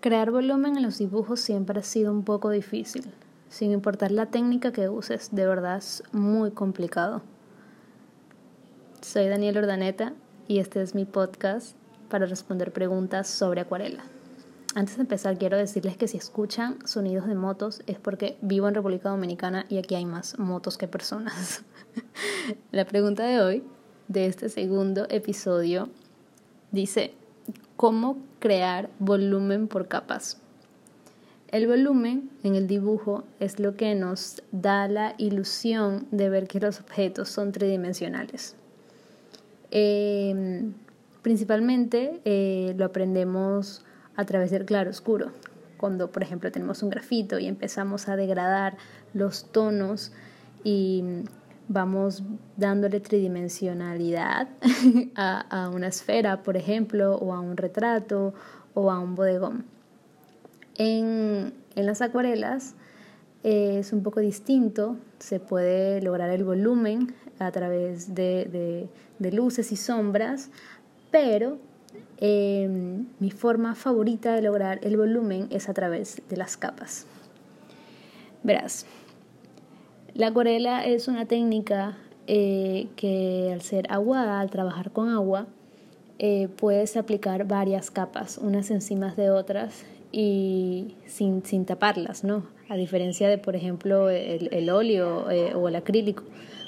Crear 0.00 0.30
volumen 0.30 0.76
en 0.76 0.84
los 0.84 0.98
dibujos 0.98 1.40
siempre 1.40 1.80
ha 1.80 1.82
sido 1.82 2.12
un 2.12 2.22
poco 2.22 2.50
difícil. 2.50 3.12
Sin 3.48 3.72
importar 3.72 4.12
la 4.12 4.26
técnica 4.26 4.70
que 4.70 4.88
uses, 4.88 5.30
de 5.32 5.44
verdad 5.44 5.78
es 5.78 6.04
muy 6.12 6.52
complicado. 6.52 7.20
Soy 9.00 9.26
Daniel 9.26 9.58
Ordaneta 9.58 10.12
y 10.46 10.60
este 10.60 10.82
es 10.82 10.94
mi 10.94 11.04
podcast 11.04 11.74
para 12.08 12.26
responder 12.26 12.72
preguntas 12.72 13.26
sobre 13.26 13.62
acuarela. 13.62 14.04
Antes 14.76 14.94
de 14.98 15.02
empezar, 15.02 15.36
quiero 15.36 15.56
decirles 15.56 15.96
que 15.96 16.06
si 16.06 16.16
escuchan 16.16 16.78
sonidos 16.86 17.26
de 17.26 17.34
motos 17.34 17.82
es 17.88 17.98
porque 17.98 18.38
vivo 18.40 18.68
en 18.68 18.74
República 18.76 19.08
Dominicana 19.08 19.66
y 19.68 19.78
aquí 19.78 19.96
hay 19.96 20.04
más 20.04 20.38
motos 20.38 20.78
que 20.78 20.86
personas. 20.86 21.64
la 22.70 22.84
pregunta 22.84 23.24
de 23.24 23.40
hoy, 23.40 23.64
de 24.06 24.26
este 24.26 24.48
segundo 24.48 25.08
episodio, 25.10 25.88
dice, 26.70 27.17
cómo 27.78 28.18
crear 28.40 28.90
volumen 28.98 29.68
por 29.68 29.86
capas. 29.86 30.38
El 31.52 31.68
volumen 31.68 32.28
en 32.42 32.56
el 32.56 32.66
dibujo 32.66 33.22
es 33.38 33.60
lo 33.60 33.76
que 33.76 33.94
nos 33.94 34.42
da 34.50 34.88
la 34.88 35.14
ilusión 35.16 36.08
de 36.10 36.28
ver 36.28 36.48
que 36.48 36.58
los 36.58 36.80
objetos 36.80 37.28
son 37.28 37.52
tridimensionales. 37.52 38.56
Em, 39.70 40.74
principalmente 41.22 42.20
eh, 42.24 42.74
lo 42.76 42.84
aprendemos 42.84 43.84
a 44.16 44.24
través 44.24 44.50
del 44.50 44.64
claro 44.64 44.90
oscuro. 44.90 45.30
Cuando, 45.76 46.10
por 46.10 46.24
ejemplo, 46.24 46.50
tenemos 46.50 46.82
un 46.82 46.90
grafito 46.90 47.38
y 47.38 47.46
empezamos 47.46 48.08
a 48.08 48.16
degradar 48.16 48.76
los 49.14 49.52
tonos 49.52 50.10
y 50.64 51.04
vamos 51.68 52.22
dándole 52.56 53.00
tridimensionalidad 53.00 54.48
a, 55.14 55.70
una 55.72 55.88
esfera, 55.88 56.42
por 56.42 56.56
ejemplo, 56.56 57.16
o 57.16 57.34
a 57.34 57.40
un 57.40 57.56
retrato 57.56 58.34
o 58.74 58.90
a 58.90 58.98
un 58.98 59.14
bodegón. 59.14 59.64
En, 60.76 61.52
las 61.74 62.02
acuarelas 62.02 62.74
eh, 63.44 63.78
es 63.78 63.92
un 63.92 64.02
poco 64.02 64.20
distinto, 64.20 64.96
se 65.18 65.38
puede 65.38 66.00
lograr 66.00 66.30
el 66.30 66.42
volumen 66.42 67.14
a 67.38 67.52
través 67.52 68.14
de, 68.14 68.88
luces 69.20 69.70
y 69.70 69.76
sombras, 69.76 70.50
pero 71.12 71.58
em, 72.16 73.06
mi 73.20 73.30
forma 73.30 73.74
favorita 73.74 74.32
de 74.32 74.42
lograr 74.42 74.80
el 74.82 74.96
volumen 74.96 75.46
es 75.50 75.68
a 75.68 75.74
través 75.74 76.20
de 76.28 76.36
las 76.36 76.56
capas. 76.56 77.06
Verás, 78.42 78.86
la 80.18 80.26
acuarela 80.26 80.84
es 80.84 81.06
una 81.06 81.26
técnica 81.26 81.96
eh, 82.26 82.88
que 82.96 83.50
al 83.52 83.62
ser 83.62 83.86
aguada, 83.88 84.40
al 84.40 84.50
trabajar 84.50 84.90
con 84.90 85.08
agua, 85.08 85.46
eh, 86.18 86.48
puedes 86.56 86.96
aplicar 86.96 87.46
varias 87.46 87.92
capas, 87.92 88.36
unas 88.36 88.72
encima 88.72 89.14
de 89.14 89.30
otras 89.30 89.84
y 90.10 90.96
sin, 91.06 91.44
sin 91.44 91.64
taparlas, 91.64 92.24
¿no? 92.24 92.42
A 92.68 92.74
diferencia 92.74 93.28
de, 93.28 93.38
por 93.38 93.54
ejemplo, 93.54 94.10
el, 94.10 94.70
óleo 94.70 95.30
eh, 95.30 95.54
o 95.54 95.68
el 95.68 95.76
acrílico. 95.76 96.24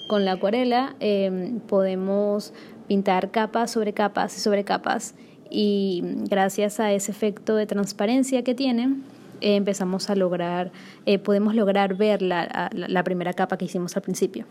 Con 0.08 0.24
la 0.24 0.32
acuarela 0.32 0.94
em, 1.00 1.58
podemos 1.58 2.52
pintar 2.86 3.32
capas 3.32 3.72
sobre 3.72 3.92
capas 3.92 4.36
y 4.36 4.40
sobre 4.40 4.62
capas 4.62 5.16
y 5.50 6.04
gracias 6.28 6.78
a 6.78 6.92
ese 6.92 7.10
efecto 7.10 7.56
de 7.56 7.66
transparencia 7.66 8.44
que 8.44 8.54
tiene, 8.54 8.94
eh, 9.40 9.56
empezamos 9.56 10.10
a 10.10 10.14
lograr, 10.14 10.72
eh, 11.06 11.18
podemos 11.18 11.54
lograr 11.54 11.94
ver 11.94 12.22
la, 12.22 13.02
primera 13.04 13.32
capa 13.32 13.56
que 13.56 13.64
hicimos 13.64 13.96
al 13.96 14.02
principio. 14.02 14.46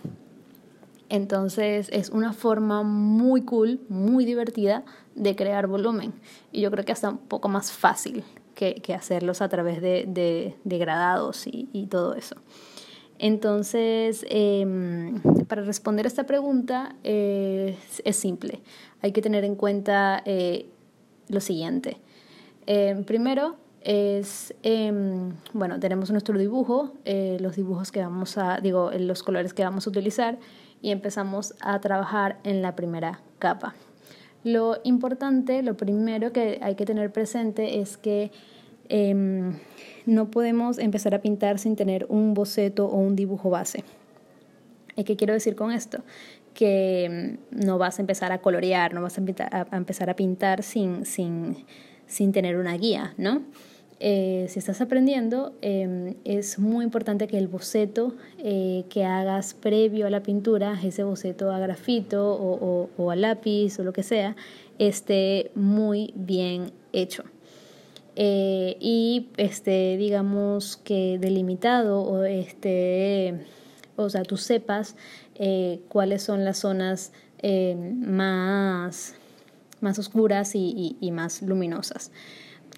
Entonces 1.09 1.89
es 1.91 2.09
una 2.09 2.33
forma 2.33 2.83
muy 2.83 3.41
cool, 3.41 3.79
muy 3.89 4.25
divertida 4.25 4.83
de 5.15 5.35
crear 5.35 5.67
volumen. 5.67 6.13
Y 6.51 6.61
yo 6.61 6.71
creo 6.71 6.85
que 6.85 6.91
hasta 6.91 7.09
un 7.09 7.17
poco 7.17 7.49
más 7.49 7.71
fácil 7.71 8.23
que, 8.53 8.75
que 8.75 8.93
hacerlos 8.93 9.41
a 9.41 9.49
través 9.49 9.81
de, 9.81 10.05
de, 10.07 10.55
de 10.63 10.77
gradados 10.77 11.47
y, 11.47 11.67
y, 11.73 11.87
todo 11.87 12.13
eso. 12.13 12.35
Entonces, 13.17 14.25
em, 14.29 15.19
para 15.47 15.63
responder 15.63 16.05
a 16.05 16.09
esta 16.09 16.25
pregunta 16.25 16.95
eh, 17.03 17.75
es, 18.03 18.15
simple. 18.15 18.61
Hay 19.01 19.11
que 19.11 19.21
tener 19.21 19.43
en 19.43 19.55
cuenta 19.55 20.23
lo 21.27 21.41
siguiente. 21.41 21.97
primero, 23.05 23.55
es, 23.89 24.53
em, 24.61 25.31
bueno, 25.51 25.79
tenemos 25.79 26.11
nuestro 26.11 26.37
dibujo, 26.37 26.93
eh, 27.05 27.37
los 27.39 27.55
dibujos 27.55 27.91
que 27.91 27.99
vamos 27.99 28.37
a, 28.37 28.59
digo, 28.61 28.91
los 28.91 29.23
colores 29.23 29.55
que 29.55 29.63
vamos 29.63 29.87
a 29.87 29.89
utilizar 29.89 30.37
y 30.79 30.91
empezamos 30.91 31.55
a 31.59 31.81
trabajar 31.81 32.37
en 32.43 32.61
la 32.61 32.75
primera 32.75 33.21
capa. 33.39 33.73
Lo 34.43 34.77
importante, 34.83 35.63
lo 35.63 35.75
primero 35.75 36.31
que 36.31 36.59
hay 36.61 36.75
que 36.75 36.85
tener 36.85 37.11
presente 37.11 37.79
es 37.79 37.97
que 37.97 38.31
em, 38.89 39.55
no 40.05 40.29
podemos 40.29 40.77
empezar 40.77 41.15
a 41.15 41.21
pintar 41.23 41.57
sin 41.57 41.75
tener 41.75 42.05
un 42.09 42.35
boceto 42.35 42.85
o 42.85 42.95
un 42.95 43.15
dibujo 43.15 43.49
base. 43.49 43.83
¿Y 44.95 45.03
qué 45.03 45.15
quiero 45.15 45.33
decir 45.33 45.55
con 45.55 45.71
esto? 45.71 46.03
Que 46.53 47.05
em, 47.05 47.37
no 47.49 47.79
vas 47.79 47.97
a 47.97 48.03
empezar 48.03 48.31
a 48.33 48.37
colorear, 48.37 48.93
no 48.93 49.01
vas 49.01 49.17
a, 49.17 49.67
a 49.71 49.77
empezar 49.77 50.11
a 50.11 50.15
pintar 50.15 50.61
sin, 50.61 51.07
sin, 51.07 51.65
sin 52.05 52.31
tener 52.31 52.55
una 52.57 52.77
guía, 52.77 53.15
¿no? 53.17 53.41
Eh, 54.01 54.45
si 54.47 54.59
estás 54.59 54.79
aprendiendo, 54.79 55.53
em, 55.61 56.15
es 56.23 56.57
muy 56.57 56.85
importante 56.85 57.27
que 57.27 57.37
el 57.37 57.49
boceto 57.49 58.13
eh, 58.37 58.85
que 58.89 59.03
hagas 59.03 59.53
previo 59.53 60.07
a 60.07 60.09
la 60.09 60.23
pintura, 60.23 60.79
ese 60.81 61.03
boceto 61.03 61.51
a 61.51 61.59
grafito 61.59 62.33
o, 62.33 63.11
a 63.11 63.15
lápiz 63.17 63.77
o 63.77 63.83
lo 63.83 63.91
que 63.91 64.03
sea, 64.03 64.37
esté 64.77 65.51
muy 65.53 66.13
bien 66.15 66.71
hecho. 66.93 67.23
Eh, 68.15 68.77
y 68.79 69.27
este, 69.35 69.97
digamos 69.97 70.77
que 70.77 71.17
delimitado 71.19 72.01
o 72.01 72.23
este, 72.23 73.45
o 73.97 74.09
sea, 74.09 74.23
tú 74.23 74.37
sepas 74.37 74.95
cuáles 75.89 76.23
son 76.23 76.43
las 76.45 76.59
zonas 76.59 77.11
más, 77.43 79.15
más 79.81 79.99
oscuras 79.99 80.53
y 80.55 81.11
más 81.11 81.41
luminosas. 81.41 82.11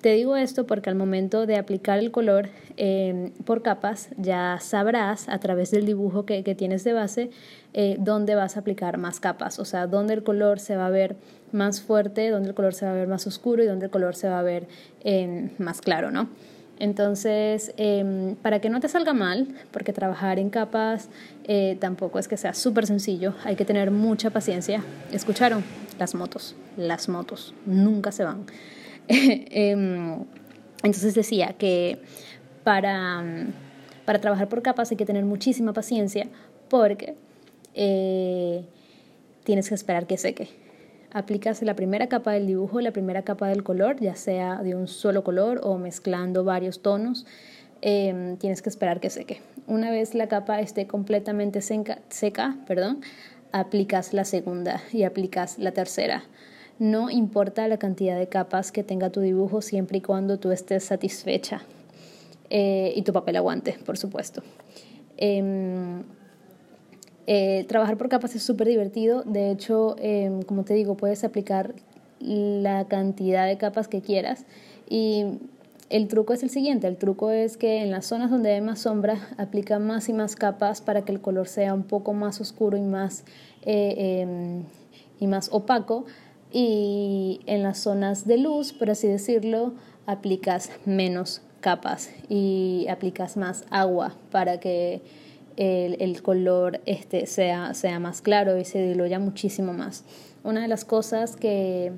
Te 0.01 0.13
digo 0.13 0.35
esto 0.35 0.65
porque 0.65 0.89
al 0.89 0.95
momento 0.95 1.45
de 1.45 1.57
aplicar 1.57 1.99
el 1.99 2.09
color 2.09 2.49
em, 2.75 3.31
por 3.45 3.61
capas 3.61 4.09
ya 4.17 4.57
sabrás 4.59 5.29
a 5.29 5.39
través 5.39 5.69
del 5.69 5.85
dibujo 5.85 6.25
que, 6.25 6.41
tienes 6.55 6.83
de 6.83 6.93
base 6.93 7.29
eh, 7.73 7.97
dónde 7.99 8.33
vas 8.33 8.57
a 8.57 8.61
aplicar 8.61 8.97
más 8.97 9.19
capas, 9.19 9.59
o 9.59 9.65
sea, 9.65 9.85
dónde 9.85 10.15
el 10.15 10.23
color 10.23 10.59
se 10.59 10.75
va 10.75 10.87
a 10.87 10.89
ver 10.89 11.15
más 11.51 11.81
fuerte, 11.81 12.29
dónde 12.29 12.49
el 12.49 12.55
color 12.55 12.73
se 12.73 12.85
va 12.85 12.91
a 12.91 12.95
ver 12.95 13.07
más 13.07 13.27
oscuro 13.27 13.63
y 13.63 13.67
dónde 13.67 13.85
el 13.85 13.91
color 13.91 14.15
se 14.15 14.27
va 14.27 14.39
a 14.39 14.43
ver 14.43 14.67
em, 15.03 15.51
más 15.59 15.81
claro, 15.81 16.09
¿no? 16.09 16.29
Entonces, 16.79 17.73
em, 17.77 18.35
para 18.37 18.59
que 18.59 18.71
no 18.71 18.79
te 18.79 18.89
salga 18.89 19.13
mal, 19.13 19.49
porque 19.69 19.93
trabajar 19.93 20.39
en 20.39 20.49
capas 20.49 21.09
eh, 21.43 21.77
tampoco 21.79 22.17
es 22.17 22.27
que 22.27 22.37
sea 22.37 22.55
súper 22.55 22.87
sencillo, 22.87 23.35
hay 23.43 23.55
que 23.55 23.65
tener 23.65 23.91
mucha 23.91 24.31
paciencia. 24.31 24.83
¿Escucharon? 25.11 25.63
Las 25.99 26.15
motos, 26.15 26.55
las 26.77 27.07
motos, 27.07 27.53
nunca 27.67 28.11
se 28.11 28.23
van. 28.23 28.45
Em, 29.51 30.23
entonces 30.83 31.13
decía 31.13 31.53
que 31.57 31.99
para, 32.63 33.23
para, 34.05 34.19
trabajar 34.19 34.47
por 34.47 34.61
capas 34.61 34.89
hay 34.91 34.97
que 34.97 35.05
tener 35.05 35.25
muchísima 35.25 35.73
paciencia 35.73 36.27
porque 36.69 37.15
eh, 37.73 38.63
tienes 39.43 39.67
que 39.67 39.75
esperar 39.75 40.07
que 40.07 40.17
seque. 40.17 40.49
Aplicas 41.13 41.61
la 41.61 41.75
primera 41.75 42.07
capa 42.07 42.31
del 42.31 42.47
dibujo, 42.47 42.79
la 42.79 42.91
primera 42.91 43.23
capa 43.23 43.49
del 43.49 43.63
color, 43.63 43.99
ya 43.99 44.15
sea 44.15 44.63
de 44.63 44.75
un 44.75 44.87
solo 44.87 45.25
color 45.25 45.59
o 45.61 45.77
mezclando 45.77 46.45
varios 46.45 46.81
tonos. 46.81 47.25
Em, 47.81 48.37
tienes 48.37 48.61
que 48.61 48.69
esperar 48.69 49.01
que 49.01 49.09
seque. 49.09 49.41
Una 49.67 49.91
vez 49.91 50.15
la 50.15 50.27
capa 50.27 50.61
esté 50.61 50.87
completamente 50.87 51.61
seca, 51.61 51.99
seca 52.09 52.55
perdón, 52.65 53.01
aplicas 53.51 54.13
la 54.13 54.23
segunda 54.23 54.81
y 54.93 55.03
aplicas 55.03 55.57
la 55.59 55.71
tercera. 55.71 56.23
No 56.81 57.11
importa 57.11 57.67
la 57.67 57.77
cantidad 57.77 58.17
de 58.17 58.27
capas 58.27 58.71
que 58.71 58.83
tenga 58.83 59.11
tu 59.11 59.19
dibujo 59.19 59.61
siempre 59.61 59.99
y 59.99 60.01
cuando 60.01 60.39
tú 60.39 60.51
estés 60.51 60.83
satisfecha 60.83 61.61
eh, 62.49 62.91
y 62.95 63.03
tu 63.03 63.13
papel 63.13 63.35
aguante, 63.35 63.77
por 63.85 63.99
supuesto. 63.99 64.41
Em, 65.15 66.01
eh, 67.27 67.65
trabajar 67.67 67.97
por 67.97 68.09
capas 68.09 68.33
es 68.33 68.41
súper 68.41 68.67
divertido. 68.67 69.21
De 69.21 69.51
hecho, 69.51 69.95
em, 69.99 70.41
como 70.41 70.63
te 70.63 70.73
digo, 70.73 70.97
puedes 70.97 71.23
aplicar 71.23 71.75
la 72.19 72.87
cantidad 72.87 73.45
de 73.45 73.59
capas 73.59 73.87
que 73.87 74.01
quieras. 74.01 74.47
Y 74.89 75.37
el 75.91 76.07
truco 76.07 76.33
es 76.33 76.41
el 76.41 76.49
siguiente, 76.49 76.87
el 76.87 76.97
truco 76.97 77.29
es 77.29 77.57
que 77.57 77.83
en 77.83 77.91
las 77.91 78.07
zonas 78.07 78.31
donde 78.31 78.53
hay 78.53 78.61
más 78.61 78.79
sombra 78.79 79.19
aplica 79.37 79.77
más 79.77 80.09
y 80.09 80.13
más 80.13 80.35
capas 80.35 80.81
para 80.81 81.03
que 81.03 81.11
el 81.11 81.21
color 81.21 81.47
sea 81.47 81.75
un 81.75 81.83
poco 81.83 82.13
más 82.13 82.41
oscuro 82.41 82.75
y 82.75 82.81
más, 82.81 83.23
eh, 83.61 84.23
em, 84.23 84.63
y 85.19 85.27
más 85.27 85.49
opaco 85.51 86.05
y 86.51 87.41
en 87.45 87.63
las 87.63 87.79
zonas 87.79 88.27
de 88.27 88.37
luz, 88.37 88.73
por 88.73 88.89
así 88.89 89.07
decirlo, 89.07 89.73
aplicas 90.05 90.71
menos 90.85 91.41
capas 91.61 92.09
y 92.27 92.87
aplicas 92.89 93.37
más 93.37 93.65
agua 93.69 94.15
para 94.31 94.59
que 94.59 95.01
el, 95.57 96.21
color 96.21 96.81
este 96.85 97.25
sea, 97.27 97.73
sea 97.73 97.99
más 97.99 98.21
claro 98.21 98.57
y 98.57 98.65
se 98.65 98.81
diluya 98.81 99.19
muchísimo 99.19 99.73
más. 99.73 100.03
Una 100.43 100.61
de 100.61 100.67
las 100.67 100.85
cosas 100.85 101.35
que 101.35 101.91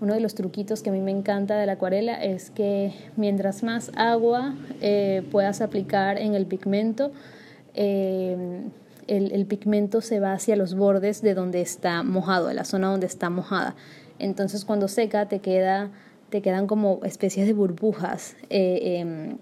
uno 0.00 0.14
de 0.14 0.20
los 0.20 0.34
truquitos 0.34 0.82
que 0.82 0.90
a 0.90 0.92
mí 0.92 1.00
me 1.00 1.12
encanta 1.12 1.56
de 1.56 1.66
la 1.66 1.72
acuarela 1.72 2.22
es 2.22 2.50
que 2.50 2.92
mientras 3.16 3.62
más 3.62 3.92
agua 3.96 4.54
eh, 4.80 5.22
puedas 5.30 5.60
aplicar 5.60 6.18
en 6.18 6.34
el 6.34 6.46
pigmento, 6.46 7.12
eh, 7.74 8.36
el, 9.06 9.46
pigmento 9.46 10.00
se 10.00 10.20
va 10.20 10.32
hacia 10.32 10.56
los 10.56 10.74
bordes 10.74 11.22
de 11.22 11.34
donde 11.34 11.60
está 11.60 12.02
mojado, 12.02 12.48
de 12.48 12.54
la 12.54 12.64
zona 12.64 12.88
donde 12.88 13.06
está 13.06 13.30
mojada. 13.30 13.74
Entonces 14.18 14.64
cuando 14.64 14.88
seca 14.88 15.26
te, 15.28 15.40
queda, 15.40 15.90
te 16.30 16.42
quedan 16.42 16.66
como 16.66 17.00
especies 17.04 17.46
de 17.46 17.52
burbujas. 17.52 18.36
Eh, 18.50 18.98
em, 18.98 19.38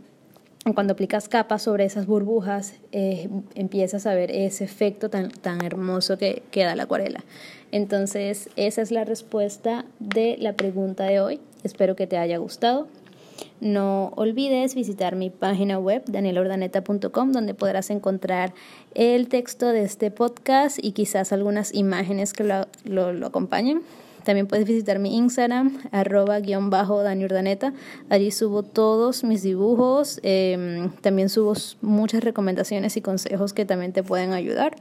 cuando 0.75 0.95
aplicas 0.95 1.29
capas 1.29 1.63
sobre 1.63 1.85
esas 1.85 2.07
burbujas, 2.07 2.77
empiezas 2.91 4.07
a 4.07 4.15
ver 4.15 4.31
ese 4.31 4.65
efecto 4.65 5.11
tan, 5.11 5.31
tan 5.31 5.63
hermoso 5.63 6.17
que 6.17 6.43
queda 6.51 6.75
la 6.75 6.85
acuarela. 6.85 7.23
Entonces, 7.71 8.49
esa 8.57 8.81
es 8.81 8.91
la 8.91 9.05
respuesta 9.05 9.85
de 9.99 10.37
la 10.39 10.55
pregunta 10.55 11.05
de 11.05 11.21
hoy. 11.21 11.41
Espero 11.65 11.97
que 11.97 12.07
te 12.07 12.17
haya 12.17 12.39
gustado. 12.39 12.89
No 13.61 14.13
olvides 14.17 14.75
visitar 14.75 15.17
mi 15.17 15.31
página 15.31 15.79
web 15.79 16.03
danielordaneta.com 16.07 17.33
donde 17.33 17.55
podrás 17.55 17.91
encontrar 17.91 18.53
el 18.95 19.29
texto 19.29 19.69
de 19.69 19.85
este 19.85 20.11
podcast 20.11 20.79
y 20.83 20.93
quizás 20.93 21.33
algunas 21.33 21.75
imágenes 21.75 22.33
que 22.33 22.45
lo, 22.45 22.67
lo, 22.85 23.27
acompañen. 23.27 23.83
También 24.25 24.47
puedes 24.47 24.67
visitar 24.67 24.99
mi 24.99 25.17
Instagram, 25.17 25.79
arroba 25.93 26.41
guion 26.41 26.71
bajo 26.71 27.03
Allí 28.09 28.31
subo 28.31 28.63
todos 28.63 29.23
mis 29.23 29.43
dibujos. 29.43 30.19
Em, 30.23 30.91
también 31.03 31.29
subo 31.29 31.53
muchas 31.83 32.25
recomendaciones 32.25 32.97
y 32.97 33.03
consejos 33.03 33.53
que 33.53 33.65
también 33.65 33.93
te 33.93 34.03
pueden 34.03 34.33
ayudar. 34.33 34.77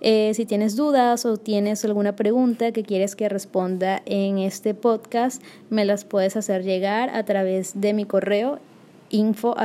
Eh, 0.00 0.32
si 0.34 0.46
tienes 0.46 0.76
dudas 0.76 1.26
o 1.26 1.36
tienes 1.36 1.84
alguna 1.84 2.14
pregunta 2.14 2.70
que 2.70 2.84
quieres 2.84 3.16
que 3.16 3.28
responda 3.28 4.00
en 4.06 4.38
este 4.38 4.74
podcast, 4.74 5.42
me 5.70 5.84
las 5.84 6.04
puedes 6.04 6.36
hacer 6.36 6.62
llegar 6.62 7.10
a 7.10 7.24
través 7.24 7.80
de 7.80 7.94
mi 7.94 8.04
correo 8.04 8.60
info 9.10 9.56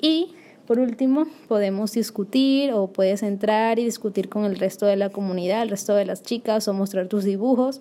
y 0.00 0.34
por 0.66 0.78
último 0.78 1.26
podemos 1.48 1.92
discutir 1.92 2.72
o 2.72 2.88
puedes 2.88 3.22
entrar 3.22 3.78
y 3.78 3.84
discutir 3.84 4.28
con 4.28 4.44
el 4.44 4.58
resto 4.58 4.86
de 4.86 4.96
la 4.96 5.08
comunidad, 5.08 5.62
el 5.62 5.70
resto 5.70 5.94
de 5.94 6.04
las 6.04 6.22
chicas 6.22 6.68
o 6.68 6.74
mostrar 6.74 7.08
tus 7.08 7.24
dibujos 7.24 7.80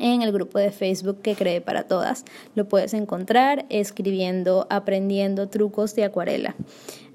en 0.00 0.22
el 0.22 0.32
grupo 0.32 0.58
de 0.58 0.70
Facebook 0.70 1.20
que 1.22 1.34
cree 1.34 1.60
para 1.60 1.84
todas. 1.84 2.24
Lo 2.54 2.68
puedes 2.68 2.94
encontrar 2.94 3.66
escribiendo 3.68 4.66
aprendiendo 4.70 5.48
trucos 5.48 5.94
de 5.94 6.04
acuarela. 6.04 6.54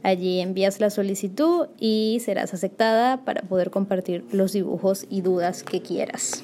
Allí 0.04 0.40
envías 0.40 0.80
la 0.80 0.90
solicitud 0.90 1.68
y 1.80 2.22
serás 2.24 2.54
aceptada 2.54 3.24
para 3.24 3.44
poder 3.44 3.70
compartir 3.70 4.26
los 4.32 4.54
dibujos 4.54 5.06
y 5.10 5.22
dudas 5.22 5.64
que 5.64 5.82
quieras. 5.82 6.44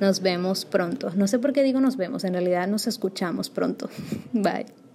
Nos 0.00 0.22
vemos 0.22 0.64
pronto. 0.64 1.10
No 1.14 1.26
sé 1.28 1.38
por 1.38 1.52
qué 1.52 1.62
digo 1.62 1.80
nos 1.80 1.96
vemos, 1.96 2.24
en 2.24 2.32
realidad 2.32 2.66
nos 2.68 2.86
escuchamos 2.86 3.50
pronto. 3.50 3.90
Bye. 4.32 4.89